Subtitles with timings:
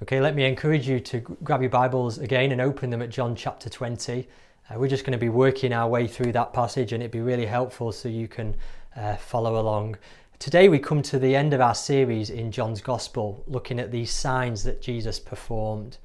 [0.00, 3.34] Okay, let me encourage you to grab your Bibles again and open them at John
[3.34, 4.28] chapter 20.
[4.70, 7.20] Uh, we're just going to be working our way through that passage and it'd be
[7.20, 8.54] really helpful so you can
[8.94, 9.96] uh, follow along.
[10.38, 14.12] Today we come to the end of our series in John's Gospel, looking at these
[14.12, 15.98] signs that Jesus performed.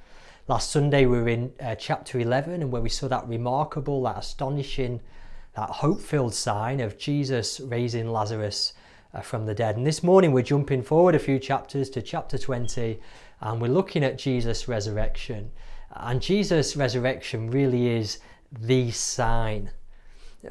[0.48, 4.18] Last Sunday we were in uh, chapter 11 and where we saw that remarkable, that
[4.18, 5.02] astonishing,
[5.56, 8.74] that hope filled sign of Jesus raising Lazarus
[9.22, 9.78] from the dead.
[9.78, 13.00] And this morning we're jumping forward a few chapters to chapter 20
[13.42, 15.52] and we're looking at Jesus' resurrection.
[15.92, 18.20] And Jesus' resurrection really is
[18.52, 19.72] the sign.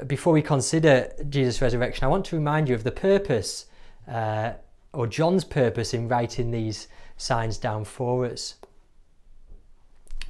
[0.07, 3.65] Before we consider Jesus' resurrection, I want to remind you of the purpose,
[4.07, 4.53] uh,
[4.93, 6.87] or John's purpose, in writing these
[7.17, 8.55] signs down for us.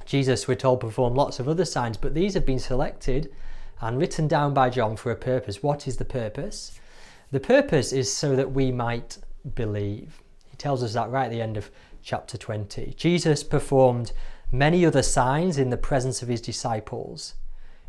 [0.04, 3.32] Jesus, we're told, performed lots of other signs, but these have been selected
[3.80, 5.62] and written down by John for a purpose.
[5.62, 6.78] What is the purpose?
[7.34, 9.18] The purpose is so that we might
[9.56, 10.22] believe.
[10.46, 11.68] He tells us that right at the end of
[12.00, 12.94] chapter 20.
[12.96, 14.12] Jesus performed
[14.52, 17.34] many other signs in the presence of his disciples,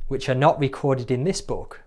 [0.07, 1.83] which are not recorded in this book.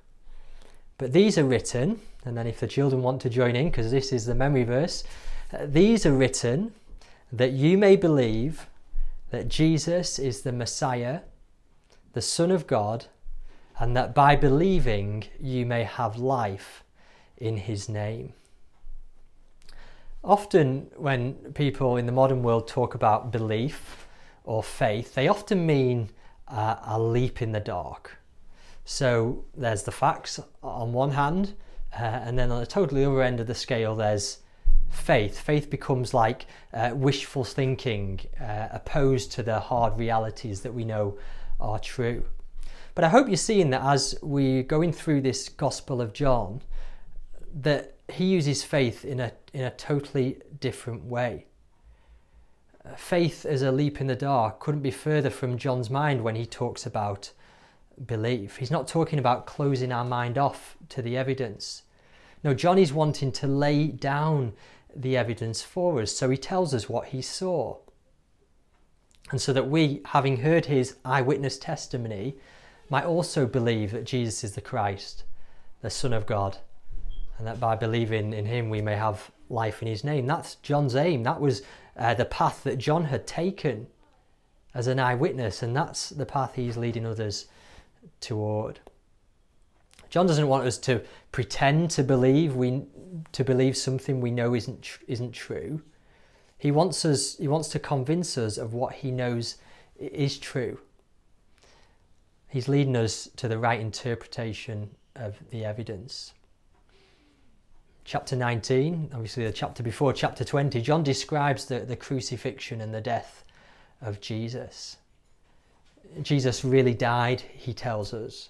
[0.99, 4.13] But these are written, and then if the children want to join in, because this
[4.13, 5.03] is the memory verse,
[5.53, 6.73] uh, these are written
[7.33, 8.69] that you may believe
[9.31, 11.23] that Jesus is the Messiah,
[12.13, 13.07] the Son of God,
[13.81, 16.85] and that by believing you may have life
[17.39, 18.33] in his name.
[20.23, 24.07] Often, when people in the modern world talk about belief
[24.45, 26.11] or faith, they often mean
[26.49, 28.19] uh, a leap in the dark.
[28.85, 31.55] So there's the facts on one hand,
[31.95, 34.39] uh, and then on the totally other end of the scale, there's
[34.91, 35.39] faith.
[35.39, 41.19] Faith becomes like uh, wishful thinking, uh, opposed to the hard realities that we know
[41.61, 42.25] are true.
[42.95, 46.63] But I hope you're seeing that as we're going through this Gospel of John,
[47.55, 51.47] that he uses faith in a, in a totally different way.
[52.85, 56.37] Uh, faith as a leap in the dark couldn't be further from John's mind when
[56.37, 57.33] he talks about
[58.07, 58.57] belief.
[58.57, 61.83] He's not talking about closing our mind off to the evidence.
[62.45, 64.53] No, John is wanting to lay down
[64.95, 67.77] the evidence for us, so he tells us what he saw.
[69.31, 72.37] And so that we, having heard his eyewitness testimony,
[72.89, 75.25] might also believe that Jesus is the Christ,
[75.83, 76.59] the Son of God,
[77.39, 80.27] and that by believing in him we may have life in his name.
[80.27, 81.23] That's John's aim.
[81.23, 81.63] That was
[81.97, 83.87] uh, the path that John had taken
[84.75, 87.47] as an eyewitness, and that's the path he's leading others
[88.21, 88.81] toward.
[90.11, 92.83] John doesn't want us to pretend to believe we
[93.33, 95.83] to believe something we know isn't isn't true.
[96.57, 99.57] He wants us he wants to convince us of what he knows
[99.99, 100.79] is true.
[102.49, 106.33] He's leading us to the right interpretation of the evidence
[108.09, 113.03] chapter 19, obviously the chapter before chapter 20, John describes the, the crucifixion and the
[113.03, 113.45] death
[114.01, 114.97] of Jesus.
[116.23, 118.49] Jesus really died, he tells us.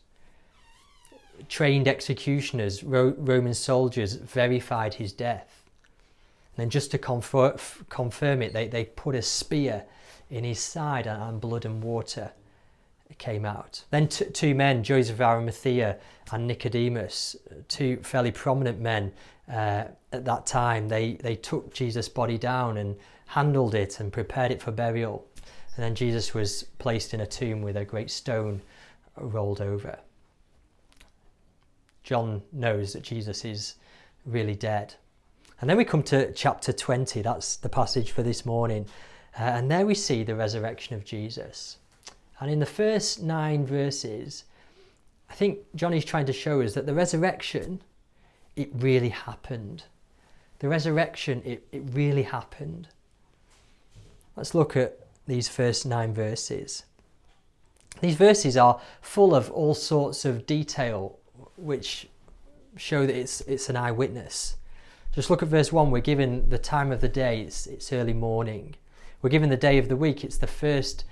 [1.49, 5.65] Trained executioners, Ro- Roman soldiers, verified his death.
[6.57, 9.87] And then, just to f- confirm it, they, they put a spear
[10.31, 12.31] in his side and blood and water
[13.17, 13.85] came out.
[13.91, 15.99] Then t- two men, Joseph of Arimathea
[16.31, 17.37] and Nicodemus,
[17.69, 19.13] two fairly prominent men
[19.51, 24.51] uh, at that time, they, they took Jesus' body down and handled it and prepared
[24.51, 25.27] it for burial.
[25.77, 28.61] And then Jesus was placed in a tomb with a great stone
[29.17, 29.99] rolled over.
[32.03, 33.75] John knows that Jesus is
[34.25, 34.95] really dead.
[35.61, 38.87] And then we come to chapter 20, that's the passage for this morning.
[39.39, 41.79] Uh, and there we see the resurrection of Jesus.
[42.41, 44.45] And in the first nine verses,
[45.31, 47.83] I think John is trying to show us that the resurrection
[48.59, 49.85] it really happened.
[50.59, 52.89] The resurrection, it, it really happened.
[54.37, 54.99] Let's look at
[55.29, 56.85] these first nine verses.
[58.01, 61.19] These verses are full of all sorts of detail
[61.57, 62.09] which
[62.77, 64.57] show that it's, it's an eyewitness.
[65.13, 65.91] Just look at verse 1.
[65.91, 68.75] We're given the time of the day, it's, it's early morning.
[69.23, 71.05] We're given the day of the week, it's the first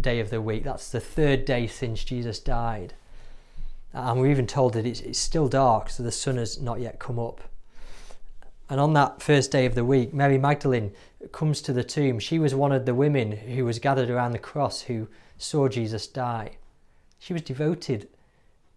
[0.00, 0.64] day of the week.
[0.64, 2.94] That's the third day since Jesus died.
[3.92, 6.98] And we're even told that it's, it's still dark, so the sun has not yet
[6.98, 7.40] come up.
[8.70, 10.92] And on that first day of the week, Mary Magdalene
[11.32, 12.18] comes to the tomb.
[12.18, 15.08] She was one of the women who was gathered around the cross who
[15.38, 16.58] saw Jesus die.
[17.18, 18.08] She was devoted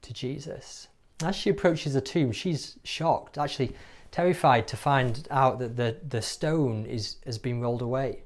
[0.02, 0.88] to Jesus.
[1.24, 3.76] As she approaches the tomb, she's shocked, actually
[4.12, 8.24] terrified to find out that the, the stone is, has been rolled away.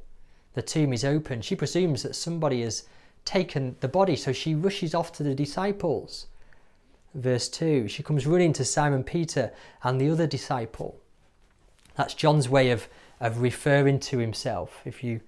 [0.55, 1.41] The tomb is open.
[1.41, 2.83] She presumes that somebody has
[3.23, 6.27] taken the body, so she rushes off to the disciples
[7.15, 7.87] verse 2.
[7.87, 9.51] She comes running to Simon Peter
[9.83, 10.99] and the other disciple.
[11.95, 12.87] That's John's way of,
[13.19, 14.81] of referring to himself.
[14.85, 15.21] If you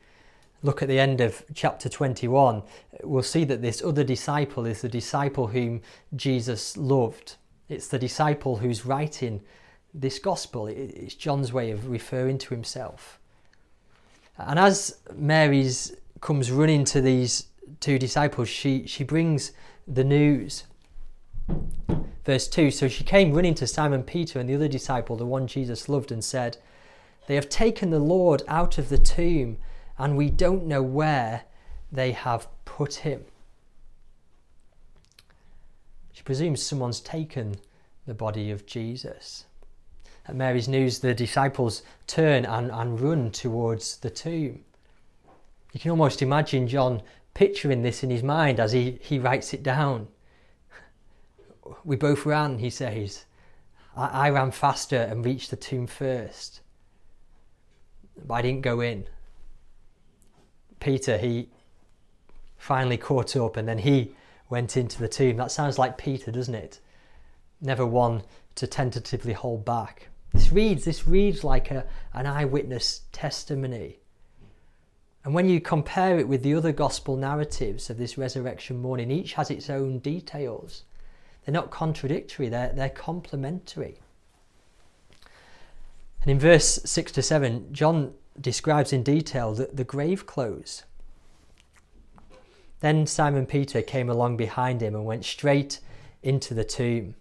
[0.62, 2.62] look at the end of chapter 21,
[3.04, 5.82] we'll see that this other disciple is the disciple whom
[6.16, 7.38] Jesus loved.
[7.70, 9.42] It's the disciple who's writing
[9.94, 10.68] this gospel.
[10.68, 13.17] It's John's way of referring to himself.
[14.38, 17.48] And as Mary's comes running to these
[17.80, 19.52] two disciples, she, she brings
[19.88, 20.66] the news.
[22.26, 25.48] Verse 2 So she came running to Simon Peter and the other disciple, the one
[25.48, 26.58] Jesus loved, and said,
[27.28, 29.58] They have taken the Lord out of the tomb,
[29.98, 31.44] and we don't know where
[31.92, 33.26] they have put him.
[36.12, 37.56] She presumes someone's taken
[38.06, 39.46] the body of Jesus.
[40.28, 44.66] At Mary's news, the disciples turn and, and run towards the tomb.
[45.72, 47.02] You can almost imagine John
[47.34, 50.10] picturing this in his mind as he, he writes it down.
[51.86, 53.26] We both ran, he says.
[53.96, 56.62] I, I ran faster and reached the tomb first,
[58.26, 59.06] but I didn't go in.
[60.80, 61.50] Peter, he
[62.58, 64.14] finally caught up and then he
[64.50, 65.38] went into the tomb.
[65.38, 66.80] That sounds like Peter, doesn't it?
[67.62, 68.24] Never one
[68.56, 70.10] to tentatively hold back.
[70.34, 74.00] This reads, this reads like a, an eyewitness testimony.
[75.24, 79.34] And when you compare it with the other gospel narratives of this resurrection morning, each
[79.34, 80.84] has its own details.
[81.46, 84.00] They're not contradictory, they're, they're complementary.
[86.22, 90.84] And in verse 6 to 7, John describes in detail the, the grave clothes.
[92.80, 95.80] Then Simon Peter came along behind him and went straight
[96.22, 97.16] into the tomb.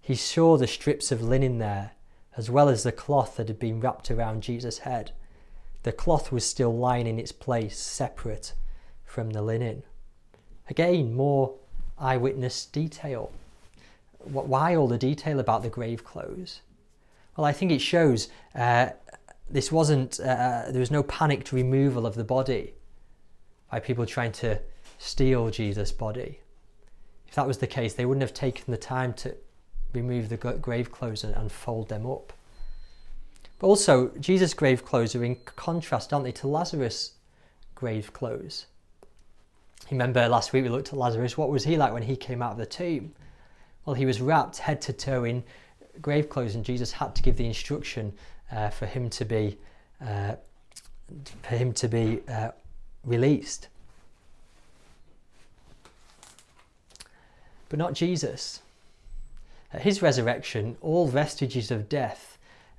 [0.00, 1.92] He saw the strips of linen there
[2.36, 5.12] as well as the cloth that had been wrapped around Jesus' head.
[5.82, 8.52] The cloth was still lying in its place, separate
[9.04, 9.82] from the linen.
[10.68, 11.54] Again, more
[11.98, 13.32] eyewitness detail.
[14.18, 16.60] Why all the detail about the grave clothes?
[17.36, 18.90] Well, I think it shows uh,
[19.48, 22.74] this wasn't, uh, uh, there was no panicked removal of the body
[23.70, 24.60] by people trying to
[24.98, 26.40] steal Jesus' body.
[27.26, 29.34] If that was the case, they wouldn't have taken the time to
[29.92, 32.32] remove the grave clothes and, fold them up.
[33.58, 37.12] But also, Jesus' grave clothes are in contrast, aren't they, to Lazarus'
[37.74, 38.66] grave clothes.
[39.90, 41.36] Remember last week we looked at Lazarus.
[41.36, 43.12] What was he like when he came out of the tomb?
[43.84, 45.42] Well, he was wrapped head to toe in
[46.00, 48.12] grave clothes, and Jesus had to give the instruction
[48.52, 49.58] uh, for him to be
[50.00, 50.36] uh,
[51.42, 52.50] for him to be uh,
[53.04, 53.68] released.
[57.68, 58.62] But not Jesus.
[59.72, 62.38] At his resurrection, all vestiges of death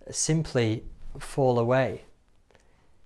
[0.09, 0.83] simply
[1.19, 2.03] fall away.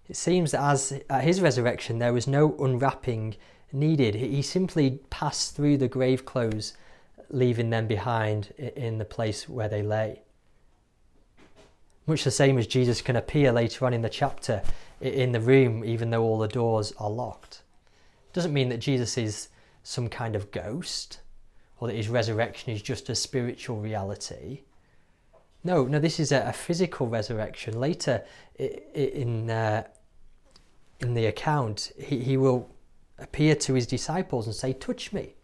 [0.07, 3.35] It seems that as at his resurrection there was no unwrapping
[3.71, 4.15] needed.
[4.15, 6.73] He simply passed through the grave clothes,
[7.29, 10.21] leaving them behind in the place where they lay.
[12.07, 14.61] Much the same as Jesus can appear later on in the chapter
[15.01, 17.63] in the room, even though all the doors are locked.
[18.31, 19.49] Doesn't mean that Jesus is
[19.81, 21.19] some kind of ghost
[21.79, 24.61] or that his resurrection is just a spiritual reality.
[25.63, 27.79] No, no, this is a, a physical resurrection.
[27.79, 28.23] Later
[28.57, 29.83] in, uh,
[30.99, 32.69] in the account, he, he will
[33.17, 35.35] appear to his disciples and say, Touch me.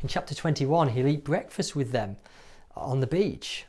[0.00, 2.16] In chapter 21, he'll eat breakfast with them
[2.76, 3.66] on the beach.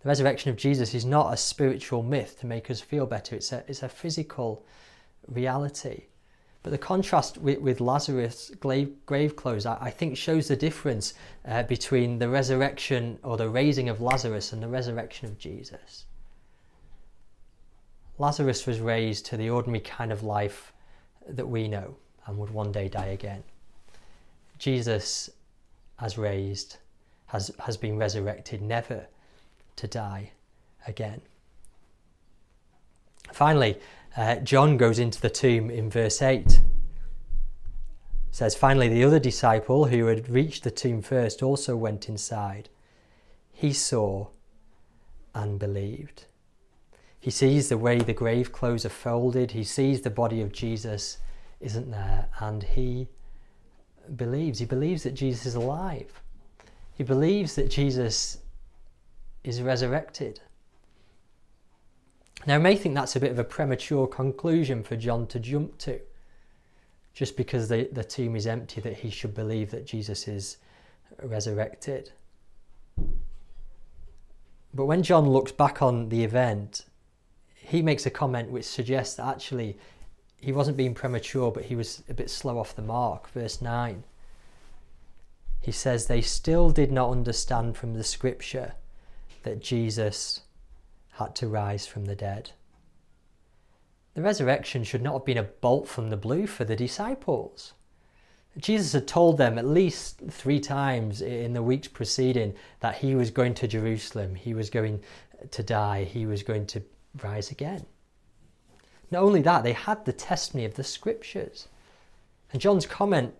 [0.00, 3.52] The resurrection of Jesus is not a spiritual myth to make us feel better, it's
[3.52, 4.64] a, it's a physical
[5.26, 6.04] reality.
[6.66, 11.14] But the contrast with, with Lazarus' grave, grave clothes, I, I, think, shows the difference
[11.46, 16.06] uh, between the resurrection or the raising of Lazarus and the resurrection of Jesus.
[18.18, 20.72] Lazarus was raised to the ordinary kind of life
[21.28, 23.44] that we know and would one day die again.
[24.58, 25.30] Jesus,
[26.00, 26.78] as raised,
[27.26, 29.06] has, has been resurrected never
[29.76, 30.32] to die
[30.88, 31.20] again.
[33.32, 33.78] Finally,
[34.16, 36.46] uh, John goes into the tomb in verse 8.
[36.46, 36.62] It
[38.30, 42.68] says, Finally, the other disciple who had reached the tomb first also went inside.
[43.52, 44.28] He saw
[45.34, 46.24] and believed.
[47.20, 51.18] He sees the way the grave clothes are folded, he sees the body of Jesus
[51.60, 53.08] isn't there, and he
[54.14, 54.58] believes.
[54.58, 56.22] He believes that Jesus is alive.
[56.94, 58.38] He believes that Jesus
[59.44, 60.40] is resurrected.
[62.46, 65.78] Now, I may think that's a bit of a premature conclusion for John to jump
[65.78, 66.00] to,
[67.12, 70.58] just because the, the tomb is empty, that he should believe that Jesus is
[71.20, 72.12] resurrected.
[74.72, 76.84] But when John looks back on the event,
[77.54, 79.76] he makes a comment which suggests that actually
[80.40, 83.28] he wasn't being premature, but he was a bit slow off the mark.
[83.30, 84.04] Verse 9.
[85.62, 88.74] He says, They still did not understand from the scripture
[89.42, 90.42] that Jesus
[91.18, 92.50] had to rise from the dead.
[94.14, 97.74] the resurrection should not have been a bolt from the blue for the disciples.
[98.58, 103.30] Jesus had told them at least three times in the weeks preceding that he was
[103.30, 105.02] going to Jerusalem, he was going
[105.50, 106.82] to die, he was going to
[107.22, 107.84] rise again.
[109.10, 111.68] Not only that, they had the testimony of the scriptures.
[112.52, 113.34] And John's comment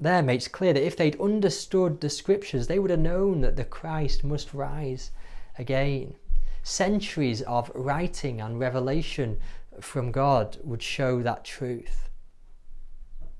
[0.00, 3.64] there makes clear that if they'd understood the scriptures, they would have known that the
[3.64, 5.10] Christ must rise
[5.58, 6.14] again.
[6.62, 9.38] Centuries of writing and revelation
[9.80, 12.08] from God would show that truth.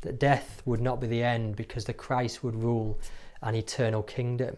[0.00, 2.98] That death would not be the end because the Christ would rule
[3.42, 4.56] an eternal kingdom.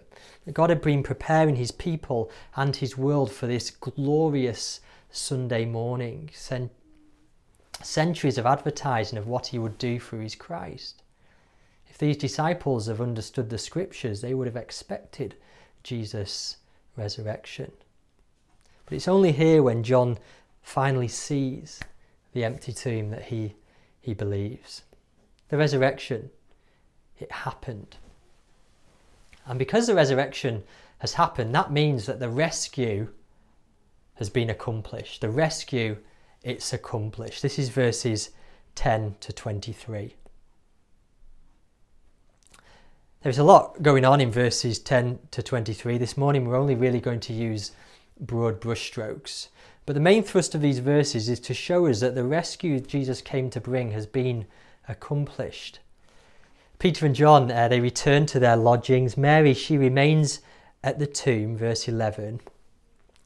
[0.52, 6.30] God had been preparing his people and his world for this glorious Sunday morning.
[7.82, 11.02] Centuries of advertising of what he would do through his Christ.
[11.88, 15.34] If these disciples have understood the scriptures, they would have expected
[15.82, 16.56] Jesus'
[16.96, 17.72] resurrection.
[18.86, 20.18] But it's only here when John
[20.62, 21.80] finally sees
[22.32, 23.54] the empty tomb that he,
[24.00, 24.82] he believes.
[25.48, 26.30] The resurrection,
[27.18, 27.96] it happened.
[29.46, 30.62] And because the resurrection
[30.98, 33.08] has happened, that means that the rescue
[34.14, 35.20] has been accomplished.
[35.20, 35.98] The rescue,
[36.42, 37.42] it's accomplished.
[37.42, 38.30] This is verses
[38.74, 40.14] 10 to 23.
[43.22, 45.98] There's a lot going on in verses 10 to 23.
[45.98, 47.72] This morning we're only really going to use
[48.22, 49.48] broad brushstrokes.
[49.84, 53.20] But the main thrust of these verses is to show us that the rescue Jesus
[53.20, 54.46] came to bring has been
[54.88, 55.80] accomplished.
[56.78, 59.16] Peter and John, uh, they return to their lodgings.
[59.16, 60.40] Mary, she remains
[60.82, 62.40] at the tomb, verse 11,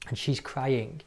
[0.08, 1.00] and she's crying.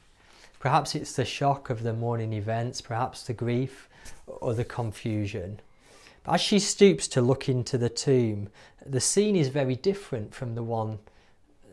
[0.60, 3.88] Perhaps it's the shock of the morning events, perhaps the grief
[4.26, 5.60] or the confusion.
[6.24, 8.50] But as she stoops to look into the tomb,
[8.86, 11.00] the scene is very different from the one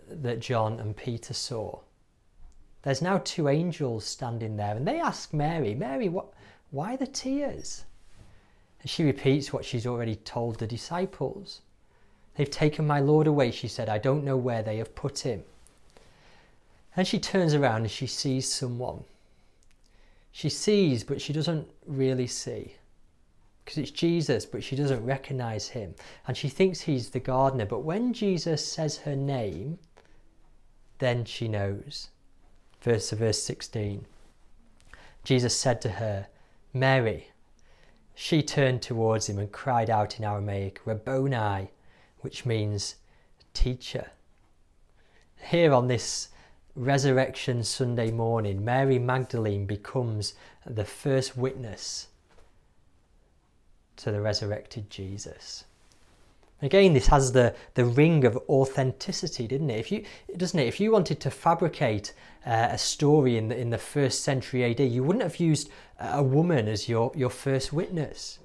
[0.08, 1.80] that John and Peter saw.
[2.86, 6.26] There's now two angels standing there, and they ask Mary, Mary, what,
[6.70, 7.84] why the tears?
[8.80, 11.62] And she repeats what she's already told the disciples.
[12.36, 13.88] They've taken my Lord away, she said.
[13.88, 15.42] I don't know where they have put him.
[16.96, 19.02] And she turns around and she sees someone.
[20.30, 22.76] She sees, but she doesn't really see.
[23.64, 25.96] Because it's Jesus, but she doesn't recognize him.
[26.28, 27.66] And she thinks he's the gardener.
[27.66, 29.80] But when Jesus says her name,
[31.00, 32.10] then she knows
[32.86, 34.06] verse to verse 16.
[35.24, 36.28] Jesus said to her,
[36.72, 37.32] Mary.
[38.14, 41.72] She turned towards him and cried out in Aramaic, Rabboni,
[42.20, 42.94] which means
[43.52, 44.10] teacher.
[45.50, 46.28] Here on this
[46.76, 52.06] Resurrection Sunday morning, Mary Magdalene becomes the first witness
[53.96, 55.64] to the resurrected Jesus.
[56.62, 59.78] Again, this has the, the ring of authenticity, didn't it?
[59.78, 60.04] If you,
[60.36, 60.66] doesn't it?
[60.66, 62.14] If you wanted to fabricate
[62.46, 65.68] uh, a story in the, in the first century AD, you wouldn't have used
[66.00, 68.38] a woman as your, your first witness.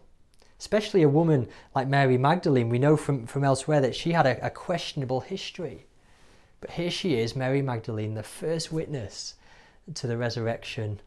[0.60, 2.70] Especially a woman like Mary Magdalene.
[2.70, 5.86] We know from, from elsewhere that she had a, a questionable history.
[6.60, 9.36] But here she is, Mary Magdalene, the first witness
[9.96, 11.00] to the resurrection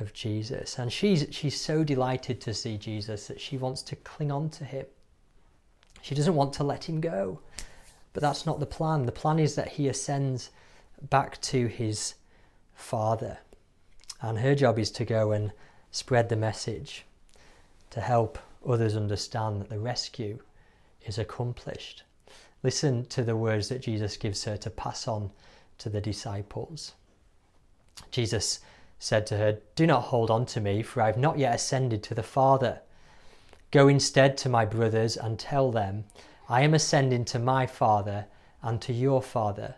[0.00, 0.78] of Jesus.
[0.78, 4.64] And she's, she's so delighted to see Jesus that she wants to cling on to
[4.64, 4.86] him.
[6.06, 7.40] She doesn't want to let him go.
[8.12, 9.06] But that's not the plan.
[9.06, 10.50] The plan is that he ascends
[11.02, 12.14] back to his
[12.76, 13.38] Father.
[14.22, 15.50] And her job is to go and
[15.90, 17.06] spread the message
[17.90, 20.38] to help others understand that the rescue
[21.04, 22.04] is accomplished.
[22.62, 25.32] Listen to the words that Jesus gives her to pass on
[25.78, 26.92] to the disciples.
[28.12, 28.60] Jesus
[29.00, 32.04] said to her, Do not hold on to me, for I have not yet ascended
[32.04, 32.82] to the Father.
[33.76, 36.04] Go instead to my brothers and tell them,
[36.48, 38.24] I am ascending to my Father
[38.62, 39.74] and to your Father,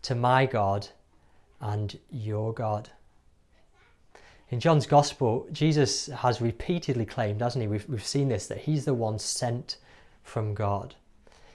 [0.00, 0.88] to my God
[1.60, 2.88] and your God.
[4.48, 7.68] In John's Gospel, Jesus has repeatedly claimed, hasn't he?
[7.68, 9.76] We've, we've seen this, that he's the one sent
[10.22, 10.94] from God.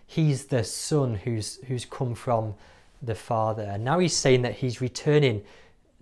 [0.06, 2.54] He's the Son who's, who's come from
[3.02, 3.64] the Father.
[3.64, 5.42] And now he's saying that he's returning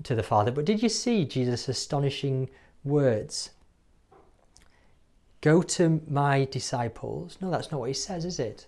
[0.04, 0.52] to the Father.
[0.52, 2.50] But did you see Jesus' astonishing
[2.84, 3.52] words?
[5.48, 7.38] Go to my disciples.
[7.40, 8.68] No, that's not what he says, is it?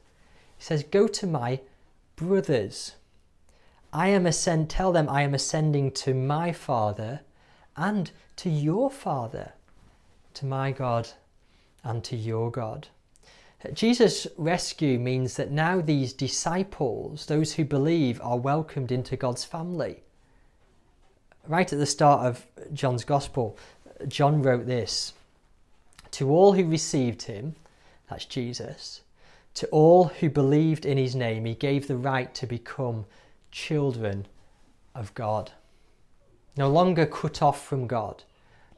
[0.57, 1.59] He says, Go to my
[2.15, 2.93] brothers.
[3.91, 7.19] I am ascend tell them I am ascending to my Father
[7.75, 9.51] and to your Father,
[10.35, 11.09] to my God
[11.83, 12.87] and to your God.
[13.73, 20.03] Jesus' rescue means that now these disciples, those who believe, are welcomed into God's family.
[21.45, 23.57] Right at the start of John's Gospel,
[24.07, 25.11] John wrote this
[26.11, 27.55] To all who received him,
[28.09, 29.01] that's Jesus,
[29.55, 33.05] to all who believed in his name, he gave the right to become
[33.51, 34.27] children
[34.95, 35.51] of God.
[36.57, 38.23] No longer cut off from God,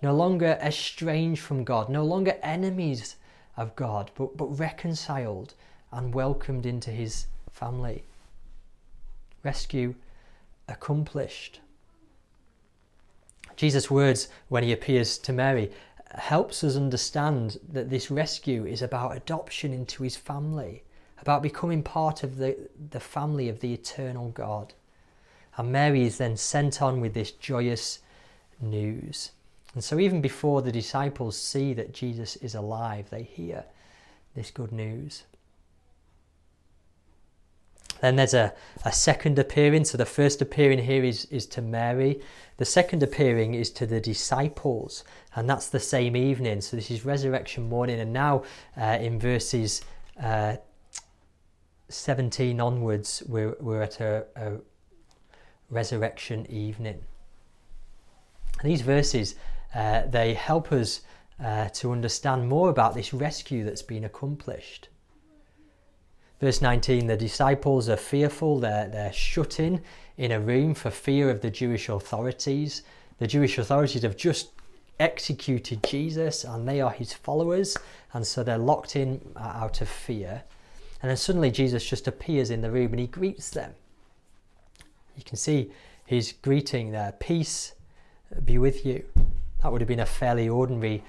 [0.01, 3.15] no longer estranged from God, no longer enemies
[3.57, 5.53] of God, but, but reconciled
[5.91, 8.03] and welcomed into his family.
[9.43, 9.95] Rescue
[10.67, 11.59] accomplished.
[13.55, 15.71] Jesus' words when he appears to Mary
[16.19, 20.83] helps us understand that this rescue is about adoption into his family,
[21.19, 22.57] about becoming part of the,
[22.91, 24.73] the family of the eternal God.
[25.57, 27.99] And Mary is then sent on with this joyous
[28.59, 29.31] news.
[29.73, 33.63] And so, even before the disciples see that Jesus is alive, they hear
[34.35, 35.23] this good news.
[38.01, 38.53] Then there's a,
[38.83, 39.85] a second appearing.
[39.85, 42.19] So the first appearing here is, is to Mary.
[42.57, 45.03] The second appearing is to the disciples,
[45.35, 46.61] and that's the same evening.
[46.61, 48.43] So this is resurrection morning, and now
[48.79, 49.81] uh, in verses
[50.21, 50.57] uh,
[51.89, 54.53] 17 onwards, we're, we're at a, a
[55.69, 57.01] resurrection evening.
[58.61, 59.35] And these verses
[59.73, 61.01] uh, they help us
[61.43, 64.89] uh, to understand more about this rescue that's been accomplished.
[66.41, 69.81] Verse 19 the disciples are fearful, they're, they're shut in
[70.17, 72.81] in a room for fear of the Jewish authorities.
[73.19, 74.49] The Jewish authorities have just
[74.99, 77.77] executed Jesus and they are his followers,
[78.13, 80.43] and so they're locked in uh, out of fear.
[81.03, 83.75] And then suddenly Jesus just appears in the room and he greets them.
[85.15, 85.71] You can see
[86.05, 87.73] his greeting there Peace
[88.43, 89.05] be with you.
[89.61, 91.03] That would have been a fairly ordinary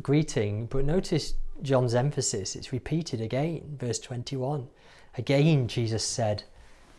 [0.00, 4.68] greeting, but notice John's emphasis, it's repeated again, verse 21.
[5.16, 6.44] Again, Jesus said,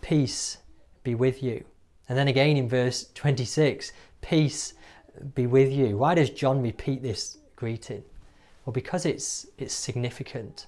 [0.01, 0.57] Peace
[1.03, 1.63] be with you.
[2.07, 4.73] And then again in verse 26, Peace
[5.35, 5.97] be with you.
[5.97, 8.03] Why does John repeat this greeting?
[8.65, 10.67] Well, because it's, it's significant.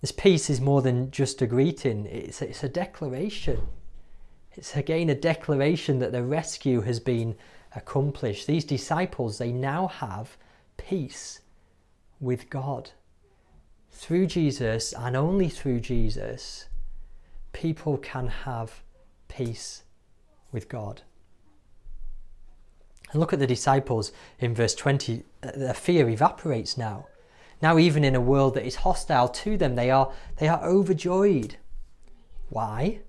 [0.00, 3.60] This peace is more than just a greeting, it's, it's a declaration.
[4.52, 7.36] It's again a declaration that the rescue has been
[7.76, 8.46] accomplished.
[8.46, 10.36] These disciples, they now have
[10.76, 11.40] peace
[12.18, 12.90] with God.
[13.90, 16.66] Through Jesus and only through Jesus,
[17.52, 18.82] people can have
[19.28, 19.82] peace
[20.52, 21.02] with God.
[23.12, 25.24] And look at the disciples in verse 20.
[25.42, 27.06] Uh, Their fear evaporates now.
[27.62, 31.56] Now, even in a world that is hostile to them, they are, they are overjoyed.
[32.48, 33.00] Why?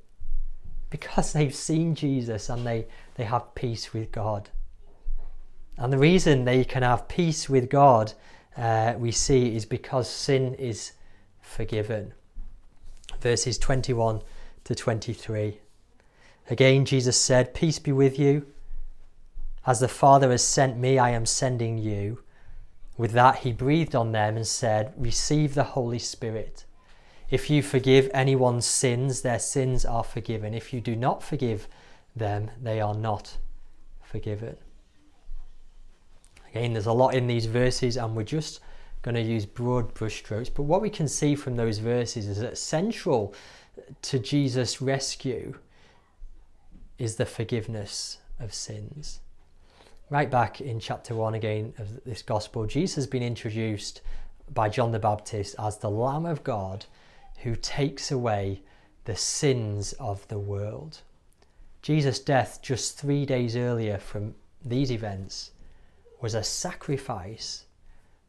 [0.89, 4.50] Because they've seen Jesus and they, they have peace with God.
[5.78, 8.13] And the reason they can have peace with God
[8.58, 10.94] uh, we see is because sin is
[11.42, 12.14] forgiven.
[13.20, 14.22] Verses 21
[14.64, 15.60] to 23.
[16.50, 18.46] Again, Jesus said, Peace be with you.
[19.66, 22.24] As the Father has sent me, I am sending you.
[22.98, 26.66] With that, he breathed on them and said, Receive the Holy Spirit.
[27.30, 30.54] If you forgive anyone's sins, their sins are forgiven.
[30.54, 31.68] If you do not forgive
[32.16, 33.38] them, they are not
[34.04, 34.58] forgiven.
[36.52, 38.60] Again, there's a lot in these verses, and we're just
[39.02, 40.54] going to use broad brushstrokes.
[40.54, 43.34] But what we can see from those verses is that central
[44.04, 45.56] to Jesus' rescue
[46.98, 49.22] is the forgiveness of sins.
[50.10, 54.02] Right back in chapter 1 again of this gospel, Jesus has been introduced
[54.54, 56.86] by John the Baptist as the Lamb of God
[57.40, 58.62] who takes away
[59.06, 61.00] the sins of the world.
[61.82, 65.51] Jesus' death just three days earlier from these events
[66.21, 67.65] was a sacrifice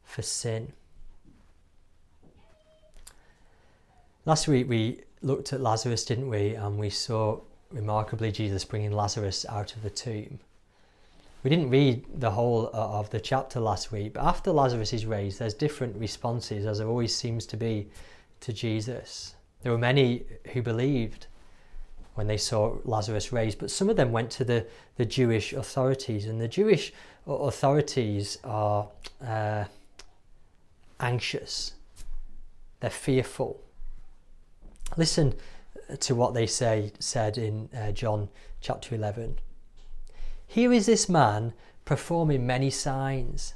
[0.03, 0.73] for sin.
[4.25, 6.55] Last week we looked at Lazarus, didn't we?
[6.55, 7.39] And we saw
[7.71, 10.39] remarkably Jesus bringing Lazarus out of the tomb.
[11.43, 15.05] We didn't read the whole uh, of the chapter last week, but after Lazarus is
[15.05, 17.89] raised, there's different responses, as there always seems to be,
[18.39, 19.35] to Jesus.
[19.61, 21.27] There were many who believed
[22.15, 24.65] when they saw Lazarus raised, but some of them went to the,
[24.97, 26.93] the Jewish authorities, and the Jewish
[27.25, 28.87] authorities are
[29.25, 29.65] uh,
[30.99, 31.73] anxious,
[32.79, 33.59] they're fearful.
[34.95, 35.33] Listen
[35.99, 38.29] to what they say said in uh, John
[38.61, 39.39] chapter 11.
[40.47, 41.53] Here is this man
[41.85, 43.55] performing many signs.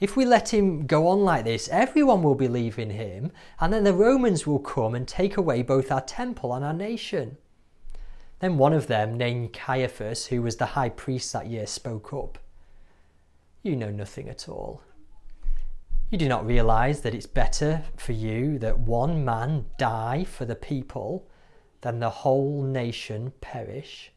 [0.00, 3.84] If we let him go on like this, everyone will believe in him, and then
[3.84, 7.36] the Romans will come and take away both our temple and our nation.
[8.42, 12.40] Then one of them, named Caiaphas, who was the high priest that year, spoke up.
[13.62, 14.82] You know nothing at all.
[16.10, 20.56] You do not realize that it's better for you that one man die for the
[20.56, 21.28] people
[21.82, 24.10] than the whole nation perish.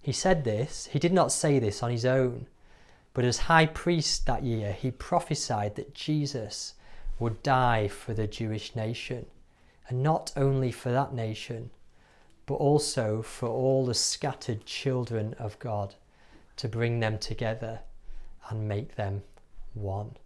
[0.00, 2.46] He said this, he did not say this on his own,
[3.12, 6.72] but as high priest that year, he prophesied that Jesus
[7.18, 9.26] would die for the Jewish nation,
[9.88, 11.68] and not only for that nation,
[12.48, 15.94] but also for all the scattered children of God
[16.56, 17.80] to bring them together
[18.48, 19.22] and make them
[19.74, 20.16] one.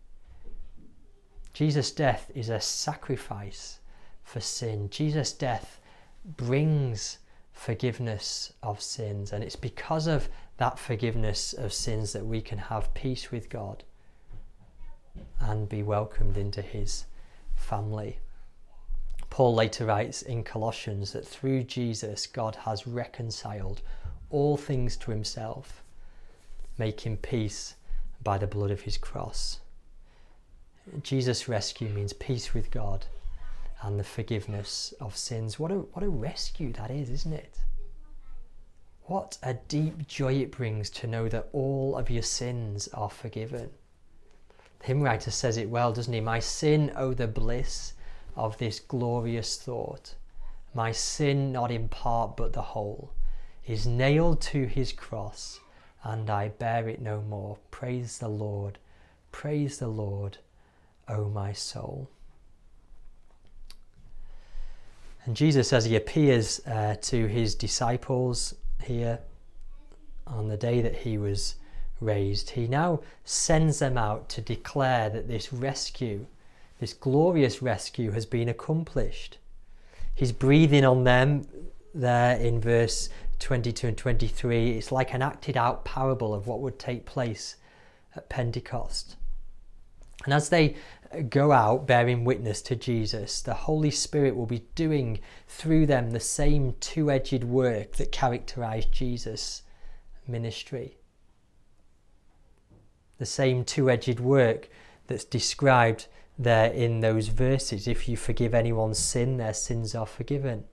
[1.52, 3.80] Jesus' death is a sacrifice
[4.22, 4.88] for sin.
[4.88, 5.80] Jesus' death
[6.24, 7.18] brings
[7.52, 12.94] forgiveness of sins, and it's because of that forgiveness of sins that we can have
[12.94, 13.82] peace with God
[15.40, 17.06] and be welcomed into His
[17.56, 18.20] family.
[19.32, 23.80] Paul later writes in Colossians that through Jesus, God has reconciled
[24.28, 25.82] all things to Himself,
[26.76, 27.76] making peace
[28.22, 29.60] by the blood of His cross.
[31.02, 33.06] Jesus' rescue means peace with God
[33.80, 35.58] and the forgiveness of sins.
[35.58, 37.56] What a, what a rescue that is, isn't it?
[39.04, 43.70] What a deep joy it brings to know that all of your sins are forgiven.
[44.80, 46.20] The hymn writer says it well, doesn't he?
[46.20, 47.94] My sin, oh, the bliss
[48.36, 50.14] of this glorious thought.
[50.74, 53.12] My sin, not in part but the whole,
[53.66, 55.60] is nailed to his cross,
[56.02, 57.58] and I bear it no more.
[57.70, 58.78] Praise the Lord,
[59.30, 60.38] praise the Lord.
[61.08, 62.08] O my soul.
[65.24, 69.20] And Jesus, as he appears uh, to his disciples here
[70.26, 71.56] on the day that he was
[72.00, 76.26] raised, he now sends them out to declare that this rescue,
[76.82, 79.38] this glorious rescue, has been accomplished.
[80.16, 81.46] He's breathing on them
[81.94, 84.70] there in verse 22 and 23.
[84.72, 87.54] It's like an acted out parable of what would take place
[88.16, 89.14] at Pentecost.
[90.24, 90.74] And as they
[91.28, 96.18] go out bearing witness to Jesus, the Holy Spirit will be doing through them the
[96.18, 99.62] same two edged work that characterized Jesus'
[100.26, 100.96] ministry.
[103.18, 104.68] The same two edged work
[105.06, 106.08] that's described
[106.42, 107.88] there in those verses.
[107.88, 110.64] If you forgive anyone's sin, their sins are forgiven.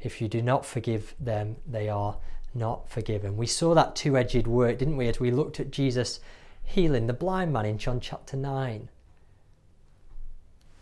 [0.00, 2.16] If you do not forgive them, they are
[2.54, 3.36] not forgiven.
[3.36, 6.20] We saw that two edged work, didn't we, as we looked at Jesus
[6.70, 8.88] healing the blind man in John chapter 9.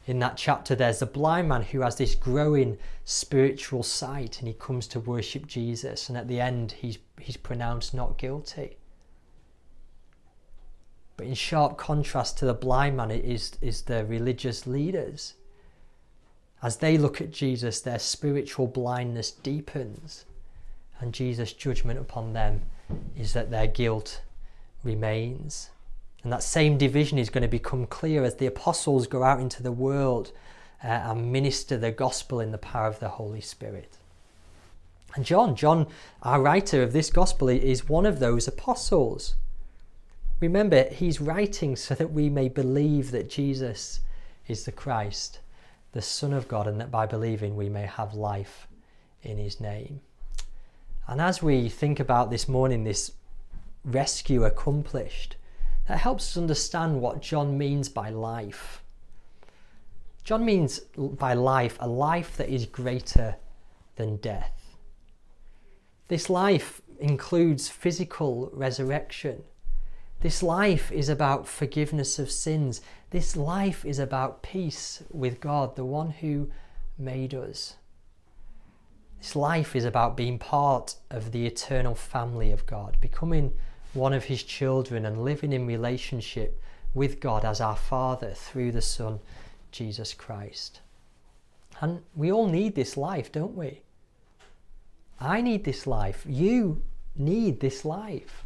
[0.07, 4.55] In that chapter, there's a blind man who has this growing spiritual sight and he
[4.55, 8.77] comes to worship Jesus, and at the end, he's, he's pronounced not guilty.
[11.19, 15.35] But in sharp contrast to the blind man is, is the religious leaders.
[16.63, 20.25] As they look at Jesus, their spiritual blindness deepens,
[21.01, 22.63] and Jesus' judgment upon them
[23.17, 24.23] is that their guilt
[24.85, 25.71] remains.
[26.23, 29.63] And that same division is going to become clear as the apostles go out into
[29.63, 30.31] the world
[30.85, 33.97] uh, and minister the gospel in the power of the Holy Spirit.
[35.17, 35.89] And John, John,
[36.23, 39.35] our writer of this gospel, is one of those apostles.
[40.41, 44.01] Remember, he's writing so that we may believe that Jesus
[44.47, 45.41] is the Christ,
[45.93, 48.69] the Son of God, and that by believing we may have life
[49.23, 50.01] in his name.
[51.09, 53.13] And as we think about this morning, this
[53.85, 55.37] rescue accomplished,
[55.89, 58.83] that helps us understand what John means by life.
[60.23, 63.37] John means by life a life that is greater
[63.97, 64.77] than death.
[66.09, 69.43] This life includes physical resurrection.
[70.21, 72.81] This life is about forgiveness of sins.
[73.11, 76.51] This life is about peace with God, the one who
[76.99, 77.77] made us.
[79.21, 83.53] This life is about being part of the eternal family of God, becoming
[83.95, 86.61] one of his children and living in relationship
[86.95, 89.21] with God as our Father through the Son,
[89.71, 90.81] Jesus Christ.
[91.81, 93.83] And we all need this life, don't we?
[95.21, 96.25] I need this life.
[96.29, 96.83] You
[97.17, 98.45] need this life.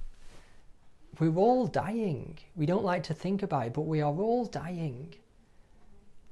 [1.23, 2.37] We're all dying.
[2.57, 5.15] We don't like to think about it, but we are all dying.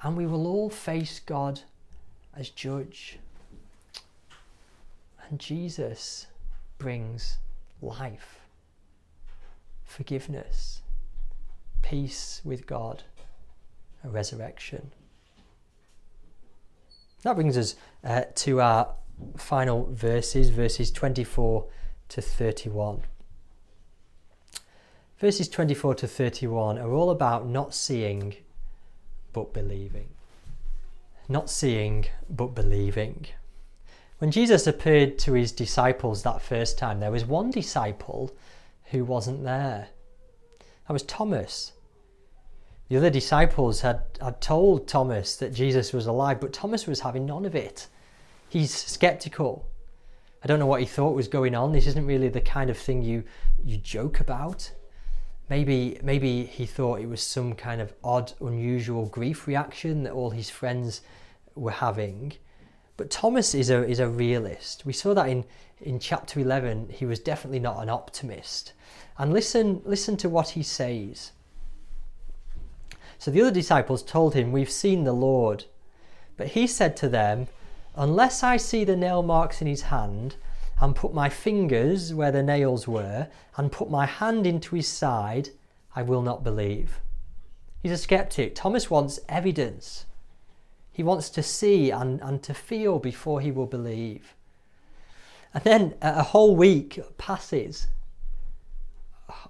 [0.03, 1.61] And we will all face God
[2.37, 3.21] as judge.
[5.29, 6.27] And Jesus
[6.79, 7.39] brings
[7.81, 8.41] life
[9.85, 10.83] forgiveness,
[11.83, 13.05] peace with God,
[14.03, 14.91] a resurrection.
[17.23, 18.89] That brings us uh, to our
[19.37, 21.65] final verses, verses 24
[22.09, 23.03] to 31.
[25.21, 28.37] Verses 24 to 31 are all about not seeing
[29.35, 30.09] but believing.
[31.29, 33.27] Not seeing but believing.
[34.17, 38.35] When Jesus appeared to his disciples that first time, there was one disciple
[38.93, 39.89] who wasn't there.
[40.89, 41.73] That was Thomas.
[42.89, 47.27] The other disciples had, had told Thomas that Jesus was alive, but Thomas was having
[47.27, 47.89] none of it.
[48.49, 49.69] He's skeptical.
[50.43, 51.73] I don't know what he thought was going on.
[51.73, 53.25] This isn't really the kind of thing you,
[53.63, 54.73] you joke about.
[55.51, 60.31] Maybe, maybe he thought it was some kind of odd, unusual grief reaction that all
[60.31, 61.03] his friends
[61.57, 62.35] were having.
[62.97, 64.87] But Thomas is a, is a realist.
[64.87, 65.45] We saw that in,
[65.81, 68.75] in chapter 11, he was definitely not an optimist.
[69.19, 71.33] And listen, listen to what he says.
[73.19, 75.65] So the other disciples told him, We've seen the Lord.
[76.37, 77.49] But he said to them,
[77.97, 80.37] Unless I see the nail marks in his hand,
[80.81, 85.51] and put my fingers where the nails were, and put my hand into his side,
[85.95, 87.01] I will not believe.
[87.83, 88.55] He's a skeptic.
[88.55, 90.07] Thomas wants evidence.
[90.93, 94.35] He wants to see and, and to feel before he will believe.
[95.55, 97.89] And then a whole week passes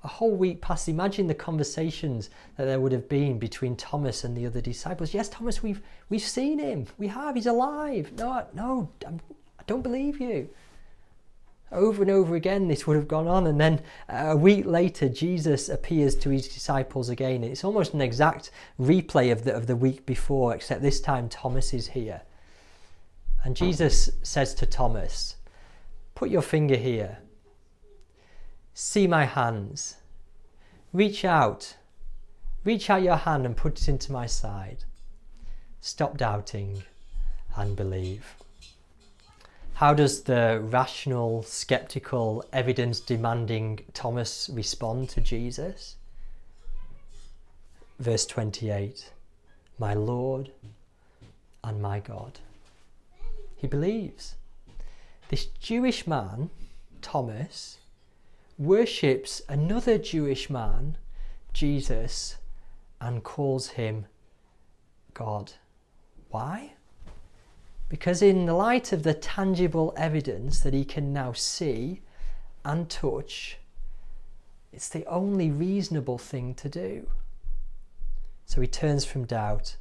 [0.02, 0.88] a whole week passes.
[0.88, 5.14] Imagine the conversations that there would have been between Thomas and the other disciples.
[5.14, 6.86] Yes, Thomas, we've we've seen him.
[6.98, 7.34] We have.
[7.34, 8.12] He's alive.
[8.16, 9.20] No, no, I'm,
[9.58, 10.48] I do not believe you.
[11.72, 15.08] Over and over again, this would have gone on, and then uh, a week later,
[15.08, 17.44] Jesus appears to his disciples again.
[17.44, 21.72] It's almost an exact replay of the of the week before, except this time Thomas
[21.72, 22.22] is here.
[23.44, 25.36] And Jesus says to Thomas,
[26.16, 27.18] "Put your finger here."
[28.74, 29.96] See my hands.
[30.92, 31.76] Reach out.
[32.64, 34.84] Reach out your hand and put it into my side.
[35.80, 36.82] Stop doubting
[37.56, 38.39] and believe.
[39.80, 45.96] How does the rational, skeptical, evidence demanding Thomas respond to Jesus?
[47.98, 49.10] Verse 28
[49.78, 50.50] My Lord
[51.64, 52.40] and my God.
[53.56, 54.34] He believes.
[55.30, 56.50] This Jewish man,
[57.00, 57.78] Thomas,
[58.58, 60.98] worships another Jewish man,
[61.54, 62.36] Jesus,
[63.00, 64.04] and calls him
[65.14, 65.52] God.
[66.28, 66.72] Why?
[67.90, 72.00] Because, in the light of the tangible evidence that he can now see
[72.64, 73.58] and touch,
[74.72, 77.08] it's the only reasonable thing to do.
[78.46, 79.76] So he turns from doubt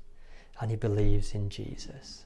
[0.59, 2.25] and he believes in Jesus.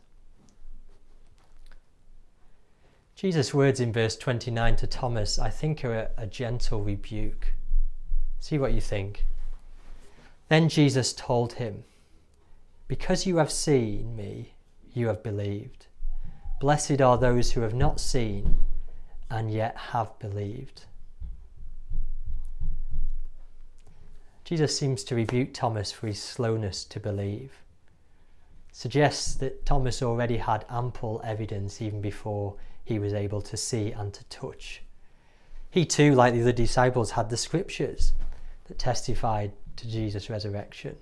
[3.15, 7.53] Jesus' words in verse 29 to Thomas, I think, are a, a gentle rebuke.
[8.39, 9.25] See what you think.
[10.47, 11.83] Then Jesus told him,
[12.87, 14.53] Because you have seen me,
[14.93, 15.87] you have believed.
[16.59, 18.55] Blessed are those who have not seen
[19.29, 20.85] and yet have believed.
[24.45, 27.53] Jesus seems to rebuke Thomas for his slowness to believe.
[28.71, 34.13] Suggests that Thomas already had ample evidence even before he was able to see and
[34.13, 34.81] to touch.
[35.69, 38.13] He too, like the other disciples, had the scriptures
[38.65, 40.97] that testified to Jesus' resurrection.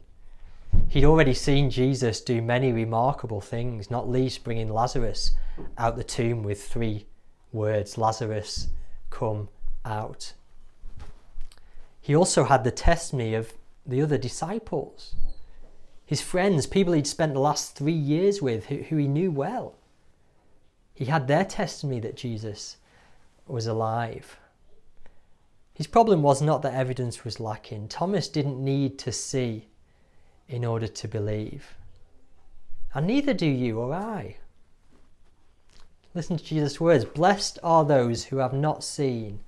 [0.87, 5.31] He'd already seen Jesus do many remarkable things, not least bringing Lazarus
[5.77, 7.05] out the tomb with three
[7.53, 8.67] words Lazarus,
[9.09, 9.49] come
[9.85, 10.33] out.
[11.99, 13.53] He also had the testimony of
[13.85, 15.15] the other disciples,
[16.05, 19.77] his friends, people he'd spent the last three years with, who, who he knew well.
[20.93, 22.75] He had their testimony that Jesus
[23.47, 24.37] was alive.
[25.73, 27.87] His problem was not that evidence was lacking.
[27.87, 29.69] Thomas didn't need to see
[30.51, 31.77] in order to believe.
[32.93, 34.35] And neither do you or I.
[36.13, 39.39] Listen to Jesus' words Blessed are those who have not seen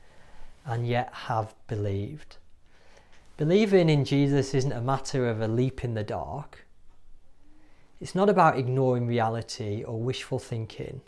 [0.66, 2.38] and yet have believed.
[3.36, 6.66] Believing in Jesus isn't a matter of a leap in the dark.
[8.00, 11.02] It's not about ignoring reality or wishful thinking.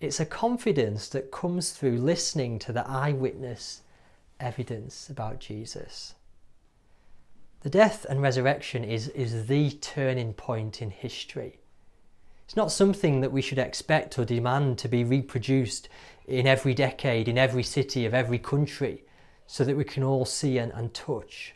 [0.00, 3.82] It's a confidence that comes through listening to the eyewitness
[4.38, 6.14] evidence about Jesus.
[7.62, 11.58] The death and resurrection is, is the turning point in history.
[12.46, 15.88] It's not something that we should expect or demand to be reproduced
[16.26, 19.04] in every decade, in every city of every country,
[19.46, 21.54] so that we can all see and, and touch.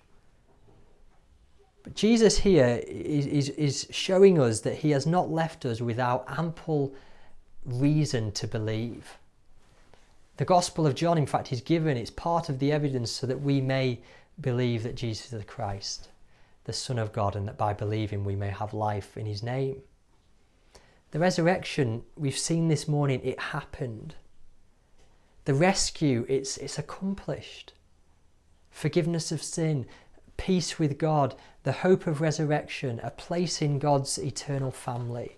[1.82, 6.24] But Jesus here is, is, is showing us that he has not left us without
[6.28, 6.94] ample
[7.64, 9.18] reason to believe.
[10.36, 13.40] The Gospel of John, in fact, is given, it's part of the evidence so that
[13.40, 14.00] we may
[14.40, 16.08] believe that Jesus is the Christ,
[16.64, 19.82] the Son of God, and that by believing we may have life in his name.
[21.12, 24.16] The resurrection, we've seen this morning, it happened.
[25.44, 27.72] The rescue, it's, it's accomplished.
[28.70, 29.86] Forgiveness of sin,
[30.36, 35.36] peace with God, the hope of resurrection, a place in God's eternal family.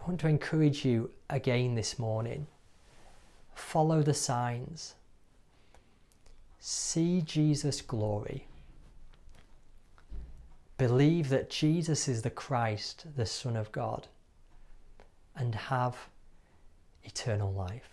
[0.00, 2.46] I want to encourage you again this morning.
[3.54, 4.94] Follow the signs.
[6.66, 8.46] See Jesus' glory.
[10.78, 14.06] Believe that Jesus is the Christ, the Son of God,
[15.36, 16.08] and have
[17.02, 17.90] eternal life.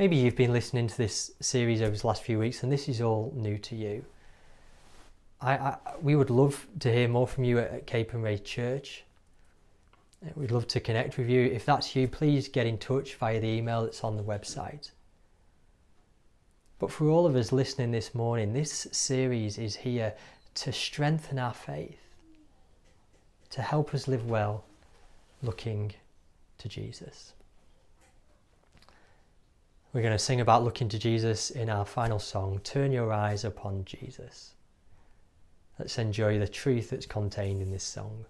[0.00, 3.00] Maybe you've been listening to this series over the last few weeks and this is
[3.00, 4.04] all new to you.
[5.40, 9.04] I, I, we would love to hear more from you at, at Ray Church.
[10.34, 11.42] We'd love to connect with you.
[11.42, 14.90] If that's you, please get in touch via the email that's on the website.
[16.80, 20.14] But for all of us listening this morning, this series is here
[20.54, 22.00] to strengthen our faith,
[23.50, 24.64] to help us live well,
[25.42, 25.92] looking
[26.56, 27.34] to Jesus.
[29.92, 33.44] We're going to sing about looking to Jesus in our final song, Turn Your Eyes
[33.44, 34.54] Upon Jesus.
[35.78, 38.24] Let's enjoy the truth that's contained in this song.